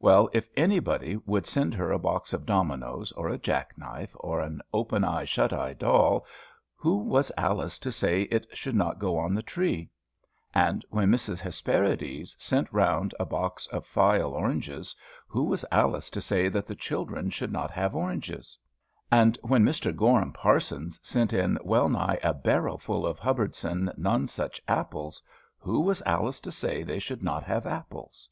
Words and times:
Well, 0.00 0.30
if 0.32 0.48
anybody 0.56 1.18
would 1.26 1.46
send 1.46 1.74
her 1.74 1.92
a 1.92 1.98
box 1.98 2.32
of 2.32 2.46
dominos, 2.46 3.12
or 3.12 3.28
a 3.28 3.36
jack 3.36 3.76
knife, 3.76 4.16
or 4.18 4.40
an 4.40 4.62
open 4.72 5.04
eye 5.04 5.26
shut 5.26 5.52
eye 5.52 5.74
doll, 5.74 6.24
who 6.74 6.96
was 6.96 7.30
Alice 7.36 7.78
to 7.80 7.92
say 7.92 8.22
it 8.30 8.46
should 8.56 8.74
not 8.74 8.98
go 8.98 9.18
on 9.18 9.34
the 9.34 9.42
tree? 9.42 9.90
and 10.54 10.86
when 10.88 11.10
Mrs. 11.10 11.40
Hesperides 11.40 12.34
sent 12.38 12.72
round 12.72 13.14
a 13.20 13.26
box 13.26 13.66
of 13.66 13.84
Fayal 13.84 14.32
oranges, 14.32 14.96
who 15.26 15.42
was 15.44 15.66
Alice 15.70 16.08
to 16.08 16.20
say 16.22 16.48
that 16.48 16.66
the 16.66 16.74
children 16.74 17.28
should 17.28 17.52
not 17.52 17.70
have 17.70 17.94
oranges? 17.94 18.56
And 19.12 19.38
when 19.42 19.66
Mr. 19.66 19.94
Gorham 19.94 20.32
Parsons 20.32 20.98
sent 21.02 21.34
in 21.34 21.58
well 21.62 21.90
nigh 21.90 22.18
a 22.22 22.32
barrel 22.32 22.78
full 22.78 23.06
of 23.06 23.18
Hubbardston 23.20 23.92
None 23.98 24.28
such 24.28 24.62
apples, 24.66 25.20
who 25.58 25.80
was 25.80 26.02
Alice 26.06 26.40
to 26.40 26.50
say 26.50 26.82
they 26.82 26.98
should 26.98 27.22
not 27.22 27.42
have 27.44 27.66
apples? 27.66 28.30